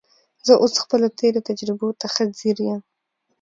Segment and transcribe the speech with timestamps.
[0.45, 2.81] زه اوس خپلو تېرو تجربو ته ښه ځیر یم